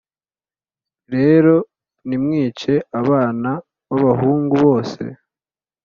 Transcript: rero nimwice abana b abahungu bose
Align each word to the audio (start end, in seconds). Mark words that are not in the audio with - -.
rero 1.13 1.55
nimwice 2.07 2.71
abana 3.01 3.51
b 3.89 3.91
abahungu 3.99 4.53
bose 4.63 5.01